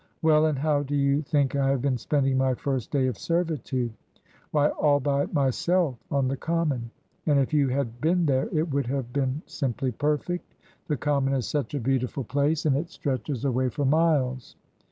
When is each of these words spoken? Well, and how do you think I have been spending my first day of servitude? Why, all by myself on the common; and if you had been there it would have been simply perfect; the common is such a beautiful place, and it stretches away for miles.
Well, 0.23 0.47
and 0.47 0.57
how 0.57 0.81
do 0.81 0.95
you 0.95 1.21
think 1.21 1.55
I 1.55 1.69
have 1.69 1.83
been 1.83 1.99
spending 1.99 2.35
my 2.35 2.55
first 2.55 2.89
day 2.89 3.05
of 3.05 3.19
servitude? 3.19 3.93
Why, 4.49 4.69
all 4.69 4.99
by 4.99 5.27
myself 5.27 5.95
on 6.09 6.27
the 6.27 6.37
common; 6.37 6.89
and 7.27 7.37
if 7.37 7.53
you 7.53 7.67
had 7.67 8.01
been 8.01 8.25
there 8.25 8.49
it 8.51 8.67
would 8.71 8.87
have 8.87 9.13
been 9.13 9.43
simply 9.45 9.91
perfect; 9.91 10.55
the 10.87 10.97
common 10.97 11.35
is 11.35 11.47
such 11.47 11.75
a 11.75 11.79
beautiful 11.79 12.23
place, 12.23 12.65
and 12.65 12.75
it 12.75 12.89
stretches 12.89 13.45
away 13.45 13.69
for 13.69 13.85
miles. 13.85 14.55